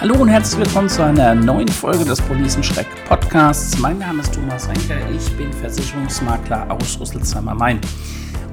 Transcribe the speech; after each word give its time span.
Hallo 0.00 0.14
und 0.14 0.28
herzlich 0.28 0.64
willkommen 0.64 0.88
zu 0.88 1.02
einer 1.02 1.34
neuen 1.34 1.66
Folge 1.66 2.04
des 2.04 2.22
Policenschreck 2.22 2.86
Podcasts. 3.08 3.76
Mein 3.80 3.98
Name 3.98 4.22
ist 4.22 4.32
Thomas 4.32 4.68
Renker, 4.68 4.94
ich 5.10 5.36
bin 5.36 5.52
Versicherungsmakler 5.52 6.70
aus 6.70 7.00
Rüsselsheimer 7.00 7.52
Main. 7.52 7.80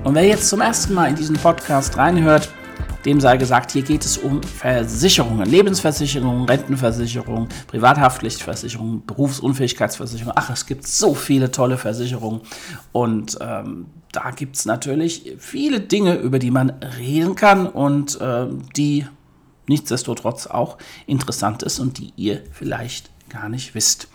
Und 0.04 0.16
wer 0.16 0.26
jetzt 0.26 0.50
zum 0.50 0.62
ersten 0.62 0.96
Mal 0.96 1.10
in 1.10 1.16
diesen 1.16 1.36
Podcast 1.36 1.98
reinhört, 1.98 2.50
dem 3.06 3.22
sei 3.22 3.38
gesagt, 3.38 3.74
hier 3.74 3.84
geht 3.84 4.04
es 4.04 4.18
um 4.18 4.42
Versicherungen, 4.42 5.48
Lebensversicherungen, 5.48 6.50
Rentenversicherungen, 6.50 7.48
Privathaftpflichtversicherungen, 7.68 9.06
Berufsunfähigkeitsversicherungen. 9.06 10.36
Ach, 10.36 10.50
es 10.50 10.66
gibt 10.66 10.88
so 10.88 11.14
viele 11.14 11.52
tolle 11.52 11.78
Versicherungen 11.78 12.42
und 12.92 13.38
ähm, 13.40 13.86
da 14.12 14.32
gibt 14.32 14.56
es 14.56 14.66
natürlich 14.66 15.36
viele 15.38 15.80
Dinge, 15.80 16.16
über 16.16 16.40
die 16.40 16.50
man 16.50 16.72
reden 16.98 17.36
kann 17.36 17.68
und 17.68 18.20
äh, 18.20 18.48
die 18.76 19.06
nichtsdestotrotz 19.68 20.48
auch 20.48 20.78
interessant 21.08 21.64
ist 21.64 21.80
und 21.80 21.98
die 21.98 22.14
ihr 22.16 22.44
vielleicht 22.52 23.10
gar 23.30 23.50
nicht 23.50 23.76
wisst. 23.76 24.08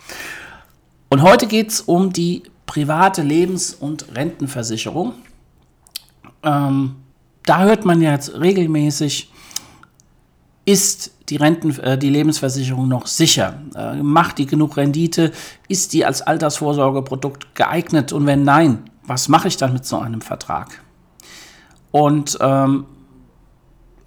Und 1.09 1.21
heute 1.21 1.47
geht 1.47 1.69
es 1.69 1.81
um 1.81 2.13
die 2.13 2.43
private 2.65 3.21
Lebens- 3.21 3.73
und 3.73 4.15
Rentenversicherung. 4.15 5.13
Ähm, 6.43 6.95
da 7.45 7.63
hört 7.63 7.85
man 7.85 8.01
jetzt 8.01 8.39
regelmäßig, 8.39 9.31
ist 10.63 11.11
die, 11.29 11.35
Renten, 11.35 11.77
äh, 11.79 11.97
die 11.97 12.09
Lebensversicherung 12.09 12.87
noch 12.87 13.07
sicher? 13.07 13.61
Äh, 13.75 13.95
macht 13.95 14.37
die 14.37 14.45
genug 14.45 14.77
Rendite? 14.77 15.31
Ist 15.67 15.93
die 15.93 16.05
als 16.05 16.21
Altersvorsorgeprodukt 16.21 17.55
geeignet? 17.55 18.13
Und 18.13 18.25
wenn 18.25 18.43
nein, 18.43 18.89
was 19.03 19.27
mache 19.27 19.47
ich 19.47 19.57
dann 19.57 19.73
mit 19.73 19.85
so 19.85 19.97
einem 19.97 20.21
Vertrag? 20.21 20.81
Und 21.91 22.37
ähm, 22.39 22.85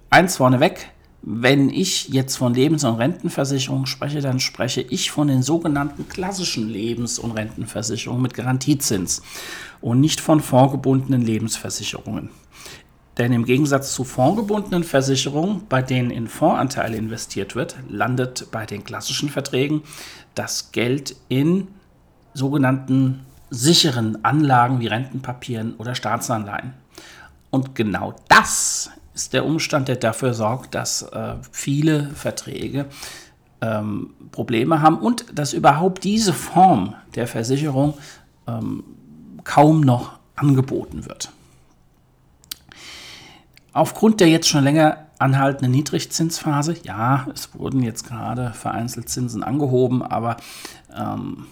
eins 0.09 0.37
vorneweg, 0.37 0.89
wenn 1.27 1.71
ich 1.71 2.09
jetzt 2.09 2.35
von 2.35 2.53
Lebens- 2.53 2.83
und 2.83 2.97
Rentenversicherungen 2.97 3.87
spreche, 3.87 4.21
dann 4.21 4.39
spreche 4.39 4.81
ich 4.81 5.09
von 5.09 5.27
den 5.27 5.41
sogenannten 5.41 6.07
klassischen 6.07 6.69
Lebens- 6.69 7.17
und 7.17 7.31
Rentenversicherungen 7.31 8.21
mit 8.21 8.35
Garantiezins 8.35 9.23
und 9.81 9.99
nicht 10.01 10.21
von 10.21 10.39
vorgebundenen 10.39 11.23
Lebensversicherungen. 11.23 12.29
Denn 13.17 13.33
im 13.33 13.45
Gegensatz 13.45 13.95
zu 13.95 14.03
fondgebundenen 14.03 14.83
Versicherungen, 14.83 15.63
bei 15.67 15.81
denen 15.81 16.11
in 16.11 16.27
Fondsanteile 16.27 16.97
investiert 16.97 17.55
wird, 17.55 17.75
landet 17.89 18.51
bei 18.51 18.67
den 18.67 18.83
klassischen 18.83 19.29
Verträgen 19.29 19.81
das 20.35 20.73
Geld 20.73 21.15
in 21.27 21.69
sogenannten 22.35 23.25
sicheren 23.49 24.23
Anlagen 24.23 24.79
wie 24.79 24.87
Rentenpapieren 24.87 25.73
oder 25.77 25.95
Staatsanleihen. 25.95 26.73
Und 27.49 27.73
genau 27.73 28.13
das 28.27 28.91
ist 29.15 29.33
der 29.33 29.45
Umstand, 29.45 29.87
der 29.87 29.95
dafür 29.95 30.33
sorgt, 30.33 30.75
dass 30.75 31.01
äh, 31.01 31.35
viele 31.51 32.09
Verträge 32.09 32.85
ähm, 33.61 34.13
Probleme 34.31 34.81
haben 34.81 34.99
und 34.99 35.25
dass 35.33 35.53
überhaupt 35.53 36.03
diese 36.03 36.33
Form 36.33 36.95
der 37.15 37.27
Versicherung 37.27 37.95
ähm, 38.47 38.83
kaum 39.43 39.81
noch 39.81 40.19
angeboten 40.35 41.05
wird. 41.05 41.31
Aufgrund 43.71 44.19
der 44.19 44.29
jetzt 44.29 44.49
schon 44.49 44.63
länger 44.63 45.05
anhaltenden 45.17 45.71
Niedrigzinsphase, 45.71 46.75
ja, 46.83 47.25
es 47.33 47.57
wurden 47.57 47.81
jetzt 47.83 48.05
gerade 48.05 48.51
vereinzelt 48.51 49.09
Zinsen 49.09 49.43
angehoben, 49.43 50.01
aber 50.03 50.37
ähm, 50.95 51.47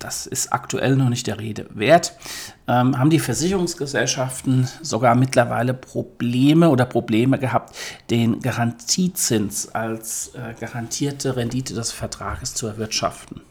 das 0.00 0.26
ist 0.26 0.52
aktuell 0.52 0.96
noch 0.96 1.08
nicht 1.08 1.26
der 1.26 1.38
Rede 1.38 1.66
wert, 1.70 2.14
ähm, 2.66 2.98
haben 2.98 3.10
die 3.10 3.20
Versicherungsgesellschaften 3.20 4.68
sogar 4.82 5.14
mittlerweile 5.14 5.74
Probleme 5.74 6.70
oder 6.70 6.86
Probleme 6.86 7.38
gehabt, 7.38 7.76
den 8.10 8.40
Garantiezins 8.40 9.68
als 9.74 10.32
äh, 10.34 10.54
garantierte 10.58 11.36
Rendite 11.36 11.74
des 11.74 11.92
Vertrages 11.92 12.54
zu 12.54 12.66
erwirtschaften. 12.66 13.42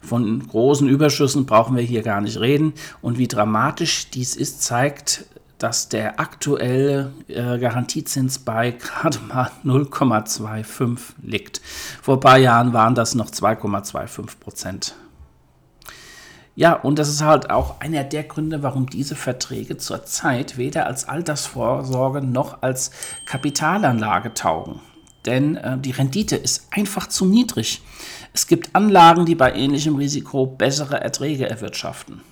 Von 0.00 0.46
großen 0.46 0.88
Überschüssen 0.88 1.46
brauchen 1.46 1.76
wir 1.76 1.82
hier 1.82 2.02
gar 2.02 2.20
nicht 2.20 2.38
reden. 2.38 2.74
Und 3.02 3.18
wie 3.18 3.26
dramatisch 3.28 4.08
dies 4.10 4.36
ist, 4.36 4.62
zeigt, 4.62 5.24
dass 5.58 5.88
der 5.88 6.20
aktuelle 6.20 7.12
äh, 7.28 7.58
Garantiezins 7.58 8.38
bei 8.38 8.72
gerade 8.72 9.18
mal 9.20 9.50
0,25 9.64 10.98
liegt. 11.22 11.60
Vor 12.02 12.18
ein 12.18 12.20
paar 12.20 12.38
Jahren 12.38 12.72
waren 12.72 12.94
das 12.94 13.14
noch 13.14 13.30
2,25 13.30 14.38
Prozent. 14.38 14.94
Ja, 16.56 16.72
und 16.72 16.98
das 16.98 17.10
ist 17.10 17.22
halt 17.22 17.50
auch 17.50 17.80
einer 17.80 18.02
der 18.02 18.24
Gründe, 18.24 18.62
warum 18.62 18.88
diese 18.88 19.14
Verträge 19.14 19.76
zurzeit 19.76 20.56
weder 20.56 20.86
als 20.86 21.06
Altersvorsorge 21.06 22.22
noch 22.22 22.62
als 22.62 22.92
Kapitalanlage 23.26 24.32
taugen. 24.32 24.80
Denn 25.26 25.56
äh, 25.56 25.76
die 25.76 25.90
Rendite 25.90 26.34
ist 26.34 26.68
einfach 26.70 27.08
zu 27.08 27.26
niedrig. 27.26 27.82
Es 28.32 28.46
gibt 28.46 28.74
Anlagen, 28.74 29.26
die 29.26 29.34
bei 29.34 29.52
ähnlichem 29.54 29.96
Risiko 29.96 30.46
bessere 30.46 30.98
Erträge 30.98 31.48
erwirtschaften. 31.48 32.22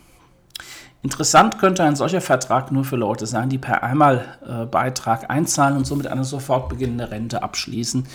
Interessant 1.02 1.58
könnte 1.58 1.84
ein 1.84 1.96
solcher 1.96 2.22
Vertrag 2.22 2.72
nur 2.72 2.84
für 2.84 2.96
Leute 2.96 3.26
sein, 3.26 3.50
die 3.50 3.58
per 3.58 3.82
Einmalbeitrag 3.82 5.28
einzahlen 5.28 5.76
und 5.76 5.86
somit 5.86 6.06
eine 6.06 6.24
sofort 6.24 6.70
beginnende 6.70 7.10
Rente 7.10 7.42
abschließen 7.42 8.06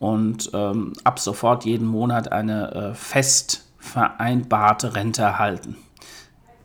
und 0.00 0.50
ähm, 0.52 0.92
ab 1.04 1.20
sofort 1.20 1.64
jeden 1.64 1.86
Monat 1.86 2.32
eine 2.32 2.72
äh, 2.72 2.94
fest 2.94 3.71
vereinbarte 3.82 4.94
Rente 4.94 5.22
erhalten. 5.22 5.76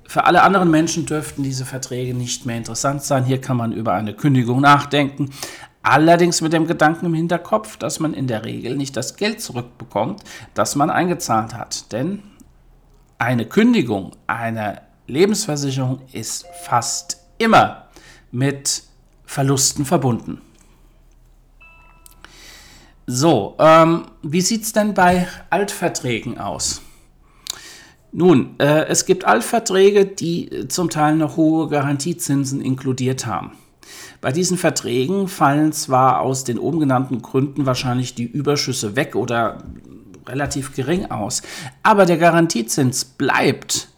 Für 0.08 0.24
alle 0.24 0.44
anderen 0.44 0.72
Menschen 0.72 1.06
dürften 1.06 1.44
diese 1.44 1.66
Verträge 1.66 2.14
nicht 2.14 2.46
mehr 2.46 2.56
interessant 2.56 3.04
sein. 3.04 3.26
Hier 3.26 3.42
kann 3.42 3.58
man 3.58 3.74
über 3.74 3.94
eine 3.94 4.14
Kündigung 4.14 4.62
nachdenken. 4.62 5.32
Allerdings 5.82 6.42
mit 6.42 6.54
dem 6.54 6.68
Gedanken 6.68 7.08
im 7.08 7.14
Hinterkopf, 7.14 7.76
dass 7.76 8.00
man 8.00 8.14
in 8.14 8.28
der 8.28 8.46
Regel 8.46 8.78
nicht 8.78 8.96
das 8.96 9.18
Geld 9.18 9.42
zurückbekommt, 9.42 10.24
das 10.54 10.76
man 10.76 10.90
eingezahlt 10.90 11.54
hat. 11.54 11.92
Denn 11.92 12.24
eine 13.18 13.46
Kündigung 13.46 14.12
einer 14.28 14.82
Lebensversicherung 15.08 16.02
ist 16.14 16.46
fast 16.64 17.22
immer 17.38 17.88
mit 18.32 18.84
Verlusten 19.26 19.86
verbunden. 19.86 20.42
So, 23.08 23.56
ähm, 23.60 24.06
wie 24.22 24.42
sieht 24.42 24.64
es 24.64 24.74
denn 24.74 24.94
bei 24.94 25.28
Altverträgen 25.50 26.38
aus? 26.38 26.82
Nun, 28.12 28.56
äh, 28.60 28.86
es 28.86 29.06
gibt 29.06 29.26
Altverträge, 29.26 30.06
die 30.06 30.52
äh, 30.52 30.68
zum 30.68 30.90
Teil 30.90 31.16
noch 31.16 31.38
hohe 31.38 31.68
Garantiezinsen 31.68 32.62
inkludiert 32.62 33.26
haben. 33.26 33.52
Bei 34.22 34.32
diesen 34.32 34.58
Verträgen 34.58 35.28
fallen 35.28 35.72
zwar 35.72 36.22
aus 36.22 36.44
den 36.44 36.58
oben 36.58 36.80
genannten 36.80 37.22
Gründen 37.22 37.66
wahrscheinlich 37.66 38.16
die 38.16 38.24
Überschüsse 38.26 38.96
weg 38.96 39.16
oder 39.16 39.64
relativ 40.28 40.74
gering 40.76 41.12
aus, 41.12 41.42
aber 41.84 42.06
der 42.06 42.18
Garantiezins 42.18 43.06
bleibt. 43.06 43.90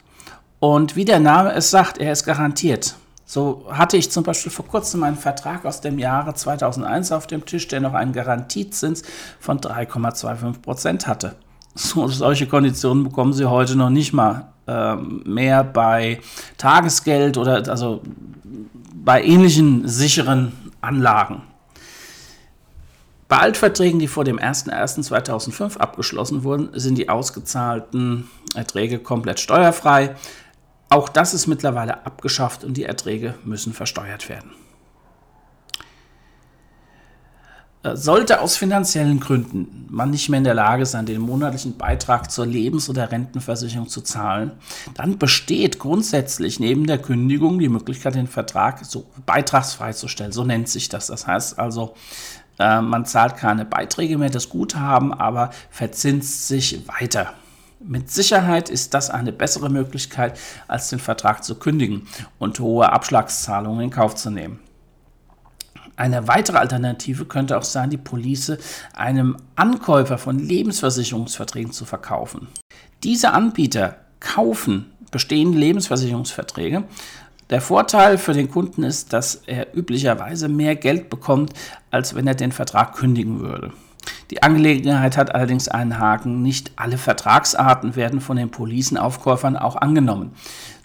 Und 0.59 0.95
wie 0.95 1.05
der 1.05 1.19
Name 1.19 1.53
es 1.53 1.71
sagt, 1.71 1.97
er 1.97 2.11
ist 2.11 2.25
garantiert. 2.25 2.95
So 3.25 3.67
hatte 3.69 3.95
ich 3.95 4.11
zum 4.11 4.23
Beispiel 4.23 4.51
vor 4.51 4.65
kurzem 4.65 5.03
einen 5.03 5.15
Vertrag 5.15 5.63
aus 5.65 5.81
dem 5.81 5.99
Jahre 5.99 6.33
2001 6.33 7.11
auf 7.11 7.27
dem 7.27 7.45
Tisch, 7.45 7.67
der 7.67 7.79
noch 7.79 7.93
einen 7.93 8.11
Garantiezins 8.11 9.03
von 9.39 9.59
3,25 9.59 10.61
Prozent 10.61 11.07
hatte. 11.07 11.35
So, 11.79 12.09
solche 12.09 12.45
Konditionen 12.45 13.05
bekommen 13.05 13.31
Sie 13.31 13.45
heute 13.45 13.77
noch 13.77 13.89
nicht 13.89 14.11
mal 14.11 14.51
äh, 14.67 14.97
mehr 14.97 15.63
bei 15.63 16.19
Tagesgeld 16.57 17.37
oder 17.37 17.65
also 17.69 18.01
bei 18.93 19.23
ähnlichen 19.23 19.87
sicheren 19.87 20.51
Anlagen. 20.81 21.43
Bei 23.29 23.37
Altverträgen, 23.37 23.97
die 23.97 24.09
vor 24.09 24.25
dem 24.25 24.39
01.01.2005 24.39 25.77
abgeschlossen 25.77 26.43
wurden, 26.43 26.67
sind 26.73 26.97
die 26.97 27.07
ausgezahlten 27.07 28.29
Erträge 28.55 28.99
komplett 28.99 29.39
steuerfrei. 29.39 30.17
Auch 30.89 31.07
das 31.07 31.33
ist 31.33 31.47
mittlerweile 31.47 32.05
abgeschafft 32.05 32.65
und 32.65 32.75
die 32.75 32.83
Erträge 32.83 33.35
müssen 33.45 33.71
versteuert 33.71 34.27
werden. 34.27 34.51
Äh, 35.77 35.83
sollte 37.83 38.41
aus 38.41 38.57
finanziellen 38.57 39.19
Gründen 39.21 39.87
man 39.89 40.09
nicht 40.09 40.29
mehr 40.29 40.39
in 40.39 40.43
der 40.43 40.53
Lage 40.53 40.85
sein, 40.85 41.05
den 41.05 41.21
monatlichen 41.21 41.77
Beitrag 41.77 42.29
zur 42.29 42.45
Lebens- 42.45 42.89
oder 42.89 43.11
Rentenversicherung 43.11 43.87
zu 43.87 44.01
zahlen, 44.01 44.51
dann 44.95 45.17
besteht 45.17 45.79
grundsätzlich 45.79 46.59
neben 46.59 46.87
der 46.87 46.97
Kündigung 46.97 47.57
die 47.57 47.69
Möglichkeit, 47.69 48.15
den 48.15 48.27
Vertrag 48.27 48.83
so 48.83 49.05
beitragsfrei 49.25 49.93
zu 49.93 50.07
stellen. 50.07 50.31
So 50.33 50.43
nennt 50.43 50.67
sich 50.67 50.89
das. 50.89 51.07
Das 51.07 51.25
heißt 51.25 51.57
also, 51.57 51.95
äh, 52.59 52.81
man 52.81 53.05
zahlt 53.05 53.37
keine 53.37 53.65
Beiträge 53.65 54.17
mehr, 54.17 54.29
das 54.29 54.49
Guthaben 54.49 55.13
aber 55.13 55.51
verzinst 55.69 56.47
sich 56.47 56.87
weiter. 56.87 57.33
Mit 57.79 58.11
Sicherheit 58.11 58.69
ist 58.69 58.93
das 58.93 59.09
eine 59.09 59.31
bessere 59.31 59.69
Möglichkeit, 59.69 60.37
als 60.67 60.89
den 60.89 60.99
Vertrag 60.99 61.45
zu 61.45 61.55
kündigen 61.55 62.07
und 62.37 62.59
hohe 62.59 62.91
Abschlagszahlungen 62.91 63.85
in 63.85 63.89
Kauf 63.89 64.15
zu 64.15 64.29
nehmen. 64.29 64.59
Eine 65.99 66.29
weitere 66.29 66.57
Alternative 66.59 67.25
könnte 67.25 67.57
auch 67.57 67.63
sein, 67.63 67.89
die 67.89 67.97
Police 67.97 68.57
einem 68.93 69.35
Ankäufer 69.57 70.17
von 70.17 70.39
Lebensversicherungsverträgen 70.39 71.73
zu 71.73 71.83
verkaufen. 71.83 72.47
Diese 73.03 73.33
Anbieter 73.33 73.97
kaufen 74.21 74.93
bestehende 75.11 75.59
Lebensversicherungsverträge. 75.59 76.85
Der 77.49 77.59
Vorteil 77.59 78.17
für 78.17 78.31
den 78.31 78.49
Kunden 78.49 78.83
ist, 78.83 79.11
dass 79.11 79.41
er 79.45 79.75
üblicherweise 79.75 80.47
mehr 80.47 80.77
Geld 80.77 81.09
bekommt, 81.09 81.51
als 81.91 82.15
wenn 82.15 82.27
er 82.27 82.35
den 82.35 82.53
Vertrag 82.53 82.95
kündigen 82.95 83.41
würde. 83.41 83.73
Die 84.31 84.43
Angelegenheit 84.43 85.17
hat 85.17 85.33
allerdings 85.33 85.67
einen 85.67 85.97
Haken. 85.97 86.41
Nicht 86.41 86.71
alle 86.75 86.97
Vertragsarten 86.97 87.95
werden 87.95 88.21
von 88.21 88.37
den 88.37 88.51
Policenaufkäufern 88.51 89.57
auch 89.57 89.75
angenommen. 89.75 90.33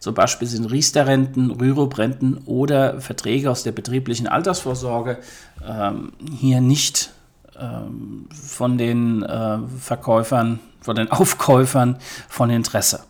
Zum 0.00 0.14
Beispiel 0.14 0.48
sind 0.48 0.70
Riester-Renten, 0.70 1.50
Rürup-Renten 1.50 2.38
oder 2.46 3.00
Verträge 3.00 3.50
aus 3.50 3.62
der 3.62 3.72
betrieblichen 3.72 4.26
Altersvorsorge 4.26 5.18
ähm, 5.66 6.12
hier 6.30 6.60
nicht 6.60 7.12
ähm, 7.58 8.28
von 8.30 8.78
den 8.78 9.22
äh, 9.22 9.58
Verkäufern, 9.78 10.60
von 10.80 10.96
den 10.96 11.10
Aufkäufern 11.10 11.98
von 12.28 12.50
Interesse. 12.50 13.04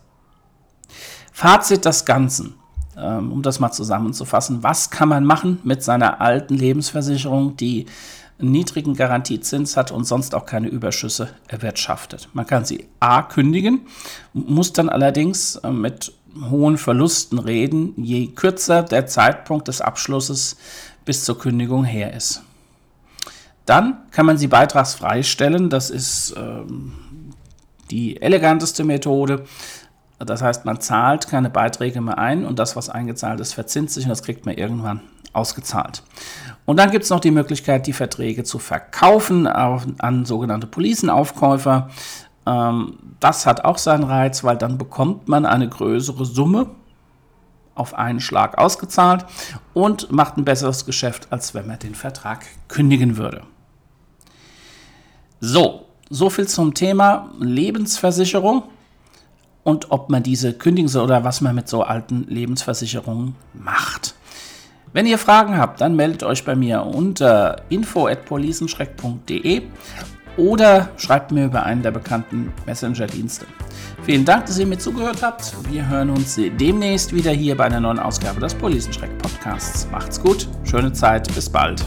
Fazit 1.33 1.85
des 1.85 2.05
Ganzen, 2.05 2.55
ähm, 2.97 3.33
um 3.33 3.43
das 3.43 3.59
mal 3.61 3.73
zusammenzufassen, 3.73 4.63
was 4.63 4.91
kann 4.91 5.09
man 5.09 5.25
machen 5.25 5.59
mit 5.65 5.83
seiner 5.83 6.21
alten 6.21 6.55
Lebensversicherung, 6.55 7.57
die 7.57 7.87
niedrigen 8.39 8.95
Garantiezins 8.95 9.77
hat 9.77 9.91
und 9.91 10.05
sonst 10.05 10.35
auch 10.35 10.47
keine 10.47 10.69
Überschüsse 10.69 11.29
erwirtschaftet. 11.49 12.29
Man 12.33 12.47
kann 12.47 12.65
sie 12.65 12.87
A 13.01 13.23
kündigen, 13.23 13.83
muss 14.33 14.73
dann 14.73 14.89
allerdings 14.89 15.57
äh, 15.57 15.71
mit 15.71 16.13
hohen 16.51 16.79
Verlusten 16.79 17.39
reden, 17.39 17.95
je 17.97 18.27
kürzer 18.29 18.83
der 18.83 19.07
Zeitpunkt 19.07 19.69
des 19.69 19.81
Abschlusses 19.81 20.57
bis 21.05 21.25
zur 21.25 21.39
Kündigung 21.39 21.85
her 21.85 22.15
ist. 22.15 22.43
Dann 23.67 23.99
kann 24.11 24.27
man 24.27 24.37
sie 24.37 24.49
beitragsfrei 24.49 25.23
stellen. 25.23 25.71
Das 25.71 25.91
ist 25.91 26.35
ähm, 26.37 26.93
die 27.91 28.21
eleganteste 28.21 28.85
Methode. 28.85 29.45
Das 30.19 30.43
heißt, 30.43 30.65
man 30.65 30.81
zahlt 30.81 31.29
keine 31.29 31.51
Beiträge 31.51 32.01
mehr 32.01 32.19
ein 32.19 32.45
und 32.45 32.59
das, 32.59 32.77
was 32.77 32.89
eingezahlt 32.89 33.41
ist, 33.41 33.55
verzinst 33.55 33.95
sich 33.95 34.05
und 34.05 34.11
das 34.11 34.23
kriegt 34.23 34.45
man 34.45 34.57
irgendwann 34.57 35.01
ausgezahlt. 35.35 36.03
Und 36.65 36.79
dann 36.79 36.91
gibt 36.91 37.05
es 37.05 37.11
noch 37.11 37.21
die 37.21 37.31
Möglichkeit, 37.31 37.87
die 37.87 37.93
Verträge 37.93 38.45
zu 38.45 38.59
verkaufen 38.59 39.47
an 39.47 40.25
sogenannte 40.25 40.67
Policenaufkäufer. 40.67 41.91
Ähm, 42.47 42.99
das 43.21 43.47
hat 43.47 43.65
auch 43.65 43.79
seinen 43.79 44.05
Reiz, 44.05 44.45
weil 44.45 44.57
dann 44.57 44.79
bekommt 44.79 45.29
man 45.29 45.47
eine 45.47 45.69
größere 45.69 46.25
Summe 46.25 46.71
auf 47.75 47.95
einen 47.95 48.21
Schlag 48.21 48.59
ausgezahlt 48.59 49.27
und 49.73 50.13
macht 50.13 50.37
ein 50.37 50.45
besseres 50.45 50.87
Geschäft, 50.87 51.29
als 51.31 51.55
wenn 51.55 51.67
man 51.67 51.79
den 51.79 51.95
Vertrag 51.95 52.45
kündigen 52.69 53.17
würde. 53.17 53.43
So, 55.41 55.87
so 56.09 56.31
viel 56.31 56.47
zum 56.47 56.75
Thema 56.75 57.31
Lebensversicherung 57.41 58.65
und 59.65 59.91
ob 59.91 60.11
man 60.11 60.23
diese 60.23 60.53
kündigen 60.53 60.89
soll 60.89 61.05
oder 61.05 61.25
was 61.25 61.41
man 61.41 61.55
mit 61.55 61.69
so 61.69 61.83
alten 61.83 62.25
Lebensversicherungen 62.29 63.35
macht. 63.53 64.14
Wenn 64.95 65.07
ihr 65.07 65.19
Fragen 65.19 65.59
habt, 65.59 65.81
dann 65.81 65.97
meldet 65.97 66.23
euch 66.23 66.45
bei 66.45 66.55
mir 66.55 66.87
unter 66.87 67.57
info@policenschreck.de 67.69 69.63
oder 70.37 70.91
schreibt 70.97 71.33
mir 71.33 71.47
über 71.47 71.65
einen 71.65 71.83
der 71.83 71.91
bekannten 71.91 72.53
Messenger-Dienste. 72.65 73.45
Vielen 74.05 74.25
Dank, 74.25 74.47
dass 74.47 74.57
ihr 74.57 74.67
mir 74.67 74.79
zugehört 74.79 75.21
habt. 75.21 75.53
Wir 75.69 75.89
hören 75.89 76.11
uns 76.11 76.37
demnächst 76.37 77.13
wieder 77.13 77.33
hier 77.33 77.57
bei 77.57 77.65
einer 77.65 77.81
neuen 77.81 77.99
Ausgabe 77.99 78.39
des 78.39 78.55
Policenschreck 78.55 79.19
Podcasts. 79.19 79.89
Macht's 79.91 80.21
gut, 80.21 80.49
schöne 80.63 80.93
Zeit, 80.93 81.27
bis 81.35 81.51
bald. 81.51 81.85